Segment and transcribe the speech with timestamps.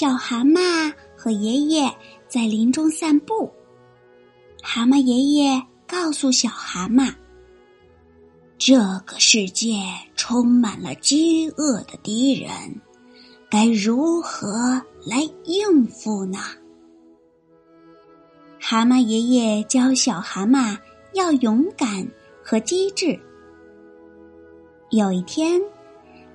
[0.00, 1.94] 小蛤蟆和爷爷
[2.26, 3.52] 在林中散步。
[4.62, 7.12] 蛤蟆爷爷告诉小蛤蟆
[8.56, 9.74] ：“这个世界
[10.16, 12.50] 充满了饥饿的敌人，
[13.50, 16.38] 该如何来应付呢？”
[18.58, 20.78] 蛤蟆爷爷教小蛤蟆
[21.12, 22.08] 要勇敢
[22.42, 23.20] 和机智。
[24.92, 25.60] 有一天，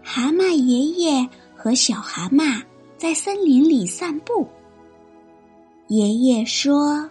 [0.04, 2.62] 蛤蟆爷爷和小蛤蟆。
[3.06, 4.48] 在森林里散步，
[5.90, 7.08] 爷爷说：“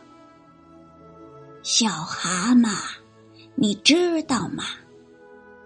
[1.62, 2.76] 小蛤蟆，
[3.54, 4.64] 你知道吗？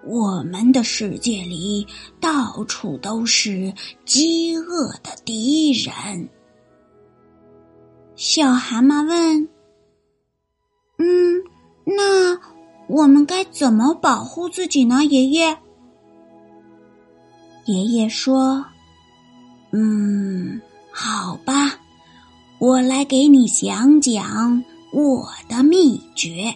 [0.05, 1.87] 我们的世界里
[2.21, 3.73] 到处都是
[4.05, 6.29] 饥饿的敌人。”
[8.15, 9.49] 小蛤蟆问
[11.01, 11.43] ：“嗯，
[11.87, 12.39] 那
[12.87, 15.57] 我们该怎么保护自己呢？”爷爷，
[17.65, 18.63] 爷爷说。
[19.71, 21.79] 嗯，好吧，
[22.59, 26.55] 我来给你讲讲我的秘诀。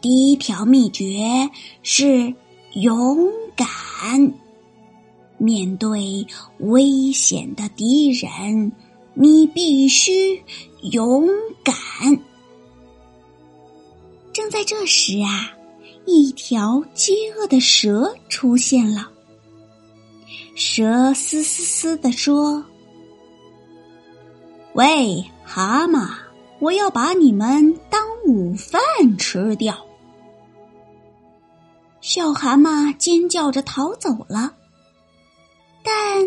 [0.00, 1.50] 第一条秘诀
[1.82, 2.32] 是
[2.74, 4.32] 勇敢，
[5.38, 6.26] 面对
[6.58, 8.70] 危险的敌人，
[9.14, 10.42] 你必须
[10.92, 11.26] 勇
[11.64, 11.74] 敢。
[14.32, 15.50] 正在这时啊，
[16.06, 19.10] 一条饥饿的蛇出现了。
[20.58, 22.64] 蛇嘶嘶嘶地说
[24.74, 26.08] ：“喂，蛤蟆，
[26.58, 28.80] 我要把你们当午饭
[29.16, 29.86] 吃掉。”
[32.02, 34.52] 小蛤蟆尖叫着逃走了。
[35.84, 36.26] 但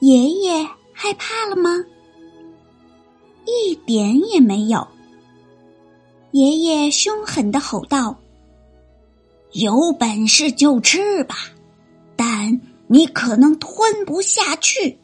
[0.00, 1.70] 爷爷害怕了吗？
[3.46, 4.84] 一点也没有。
[6.32, 8.18] 爷爷凶狠的吼道
[9.54, 11.36] ：“有本事就吃吧，
[12.16, 14.98] 但……”你可能吞不下去。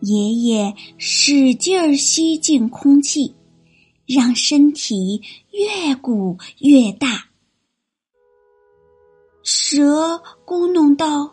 [0.00, 3.34] 爷爷使劲儿吸进空气，
[4.06, 5.22] 让身体
[5.52, 7.24] 越鼓越大。
[9.42, 11.32] 蛇咕哝道：“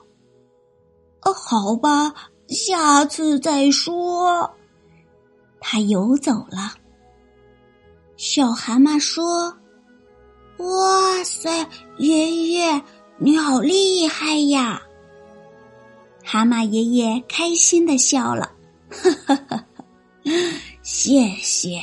[1.24, 2.14] 哦，好吧，
[2.48, 4.50] 下次再说。”
[5.60, 6.76] 他游走了。
[8.16, 9.58] 小蛤蟆说
[10.60, 11.68] ：“哇塞，
[11.98, 12.82] 爷爷！”
[13.24, 14.84] 你好厉害呀！
[16.26, 18.52] 蛤蟆爷爷开心的笑了，
[18.90, 19.66] 呵呵呵！
[20.82, 21.82] 谢谢。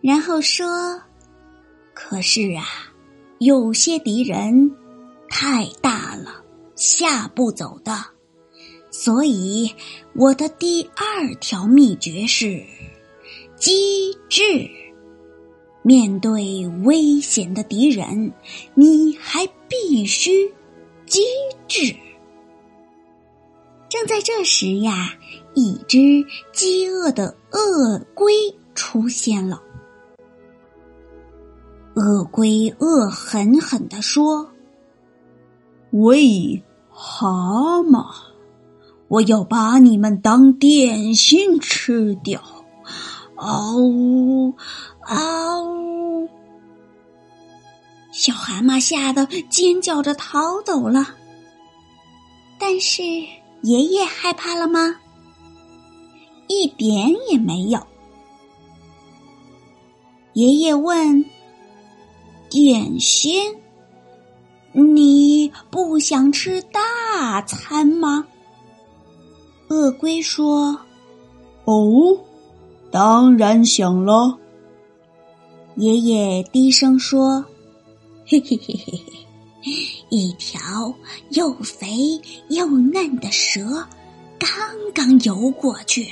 [0.00, 0.98] 然后说
[1.92, 2.64] ：“可是啊，
[3.38, 4.74] 有些敌人
[5.28, 6.42] 太大了，
[6.74, 8.02] 下不走的。
[8.90, 9.70] 所以
[10.14, 12.64] 我的第二条秘诀是
[13.56, 14.42] 机智。”
[15.86, 18.32] 面对危险的敌人，
[18.72, 20.54] 你还必须
[21.04, 21.20] 机
[21.66, 21.96] 智。
[23.88, 25.14] 正在这时呀，
[25.54, 25.98] 一只
[26.52, 28.32] 饥饿的鳄龟
[28.74, 29.60] 出现了。
[31.94, 34.48] 鳄龟恶狠狠地说
[35.90, 38.06] ：“喂，蛤蟆，
[39.08, 42.40] 我要把你们当点心吃掉！”
[43.36, 44.54] 嗷呜！
[45.00, 46.03] 啊呜！
[48.16, 51.04] 小蛤蟆吓得尖叫着逃走了。
[52.60, 53.02] 但是
[53.62, 54.94] 爷爷害怕了吗？
[56.46, 57.86] 一点也没有。
[60.34, 61.24] 爷爷问
[62.48, 63.52] ：“点心，
[64.72, 68.24] 你不想吃大餐吗？”
[69.68, 70.78] 鳄龟说
[71.66, 72.16] ：“哦，
[72.92, 74.38] 当然想了。”
[75.74, 77.44] 爷爷低声说
[78.26, 79.00] ：“嘿嘿嘿嘿
[79.62, 79.72] 嘿，
[80.08, 80.94] 一条
[81.30, 83.86] 又肥又嫩的蛇
[84.38, 84.48] 刚
[84.94, 86.08] 刚游过去，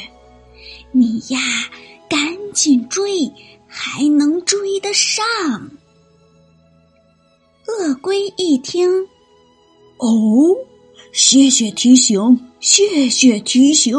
[0.91, 1.39] 你呀，
[2.09, 2.21] 赶
[2.53, 3.31] 紧追，
[3.67, 5.25] 还能追得上。”
[7.67, 8.89] 鳄龟一听，
[9.97, 10.55] 哦，
[11.13, 13.97] 谢谢提醒，谢谢提醒，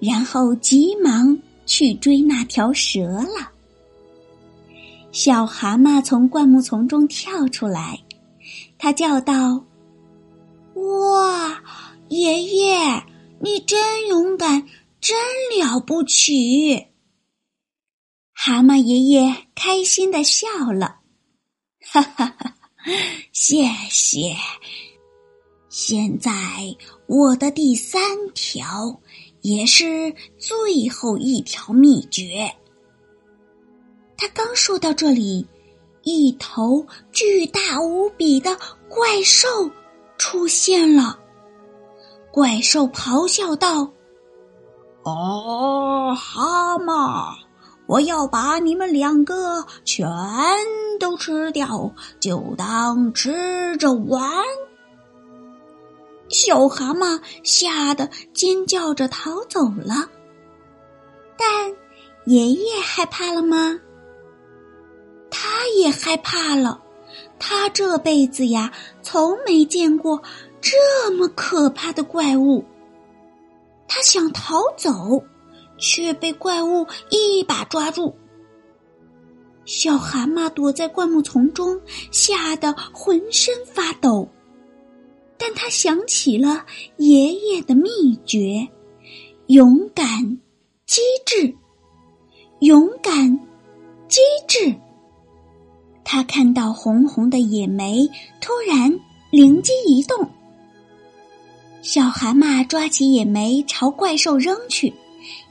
[0.00, 3.52] 然后急忙去追那条蛇了。
[5.20, 8.00] 小蛤蟆从灌木丛中跳出来，
[8.78, 9.64] 他叫道
[10.78, 11.60] ：“哇，
[12.08, 13.02] 爷爷，
[13.40, 14.64] 你真勇敢，
[15.00, 15.16] 真
[15.58, 16.86] 了不起！
[18.32, 21.00] 蛤蟆爷爷开心的笑了，
[21.84, 22.54] 哈哈哈！
[23.32, 24.36] 谢谢。
[25.68, 26.30] 现在
[27.08, 28.00] 我的第三
[28.36, 29.00] 条，
[29.40, 32.48] 也是最后一条秘诀。
[34.18, 35.46] 他刚说到这里，
[36.02, 38.54] 一头巨大无比的
[38.88, 39.48] 怪兽
[40.18, 41.18] 出现了。
[42.32, 43.88] 怪兽咆哮道
[45.04, 47.32] ：“哦，蛤蟆，
[47.86, 50.06] 我要把你们两个全
[50.98, 54.44] 都吃掉，就当吃着玩。”
[56.28, 60.10] 小蛤蟆吓得尖叫着逃走了。
[61.38, 61.72] 但
[62.26, 63.78] 爷爷害怕了吗？
[65.30, 66.82] 他也害怕了。
[67.38, 68.72] 他这辈子呀，
[69.02, 70.22] 从没见过。
[70.60, 72.64] 这么可怕的怪物，
[73.86, 75.22] 他想逃走，
[75.78, 78.12] 却被怪物一把抓住。
[79.64, 84.28] 小蛤蟆躲在灌木丛中，吓得浑身发抖。
[85.36, 86.66] 但他想起了
[86.96, 88.66] 爷爷的秘诀：
[89.46, 90.06] 勇敢、
[90.86, 91.54] 机智，
[92.58, 93.38] 勇敢、
[94.08, 94.74] 机智。
[96.38, 98.08] 看到红红的野莓，
[98.40, 98.96] 突然
[99.28, 100.30] 灵机一动。
[101.82, 104.94] 小蛤蟆抓起野莓朝怪兽扔去，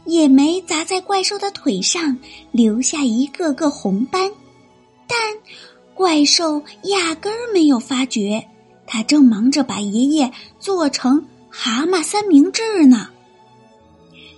[0.05, 2.17] 野莓砸在怪兽的腿上，
[2.53, 4.31] 留下一个个红斑。
[5.05, 5.19] 但
[5.93, 8.41] 怪兽压根儿没有发觉，
[8.85, 13.09] 他正忙着把爷爷做成蛤蟆三明治呢。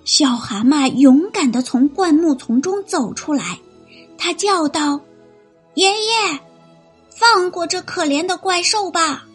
[0.03, 3.59] 小蛤蟆勇敢的从灌木丛中走出来，
[4.17, 4.99] 他叫道
[5.75, 6.39] ：“爷爷，
[7.09, 9.25] 放过这可怜的怪兽吧！”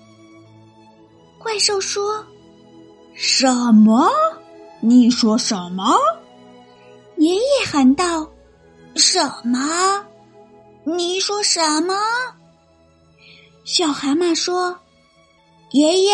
[1.39, 2.25] 怪兽说。
[3.15, 4.11] 什么？
[4.81, 5.97] 你说什么？
[7.17, 8.29] 爷爷喊道
[8.97, 10.05] ：“什么？
[10.85, 11.95] 你说什么？”
[13.65, 14.77] 小蛤蟆说
[15.71, 16.13] ：“爷爷，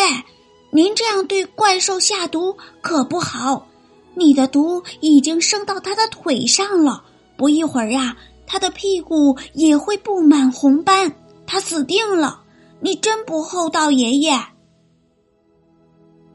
[0.70, 3.66] 您这样对怪兽下毒可不好。
[4.14, 7.02] 你的毒已经升到他的腿上了，
[7.36, 8.14] 不一会儿呀，
[8.52, 11.14] 他的屁股也会布满红斑，
[11.46, 12.42] 他死定了。
[12.80, 14.32] 你真不厚道，爷爷。”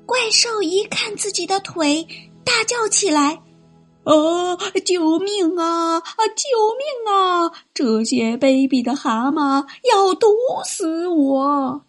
[0.08, 2.08] 怪兽一看自己的腿，
[2.46, 3.44] 大叫起来
[4.06, 4.56] ：“啊！
[4.86, 5.98] 救命啊！
[5.98, 6.28] 啊！
[6.38, 6.48] 救
[6.78, 7.52] 命啊！
[7.74, 10.30] 这些卑鄙的蛤蟆要毒
[10.64, 11.82] 死我！”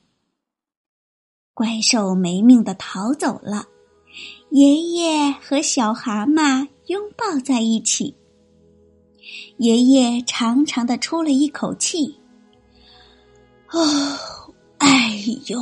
[1.55, 3.67] 怪兽没命的逃走了。
[4.51, 8.17] 爷爷和小蛤蟆拥抱在一起。
[9.59, 12.19] 爷爷长长的出了一口气
[13.73, 14.19] ：“哦，
[14.79, 15.59] 哎呦！”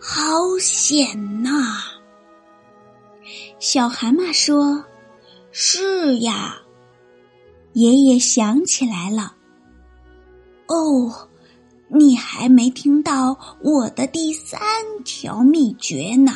[0.00, 1.50] 好险呐！
[3.58, 4.82] 小蛤蟆说
[5.52, 6.56] ：“是呀。”
[7.74, 9.34] 爷爷想起来了。
[10.66, 11.28] 哦，
[11.88, 14.60] 你还没听到我的第三
[15.04, 16.32] 条秘诀呢。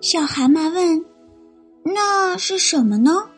[0.00, 1.04] 小蛤蟆问
[1.84, 3.28] ：“那是什么呢？”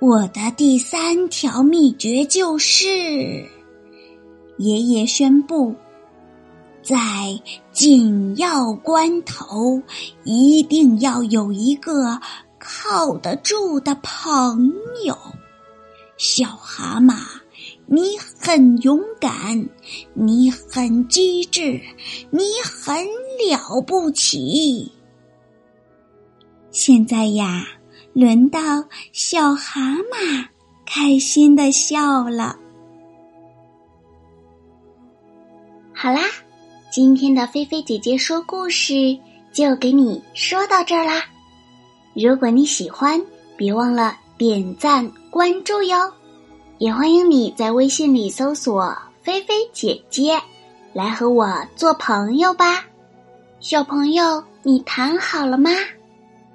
[0.00, 3.44] 我的第三条秘诀就是，
[4.58, 5.74] 爷爷宣布。
[6.80, 6.96] 在
[7.72, 9.82] 紧要关头，
[10.22, 12.20] 一定要有一个
[12.60, 14.72] 靠得住的朋
[15.04, 15.18] 友。
[16.16, 17.16] 小蛤蟆，
[17.86, 19.68] 你很勇敢，
[20.14, 21.80] 你很机智，
[22.30, 23.04] 你很
[23.50, 24.92] 了不起。
[26.70, 27.66] 现在呀，
[28.12, 28.60] 轮到
[29.12, 30.46] 小蛤蟆
[30.86, 32.56] 开心的笑了。
[35.92, 36.20] 好啦。
[36.90, 39.16] 今天的菲菲姐姐说故事
[39.52, 41.22] 就给你说到这儿啦。
[42.14, 43.22] 如果你喜欢，
[43.58, 46.10] 别忘了点赞关注哟。
[46.78, 50.40] 也欢迎你在微信里搜索“菲菲姐姐”，
[50.94, 52.86] 来和我做朋友吧。
[53.60, 55.70] 小朋友，你躺好了吗？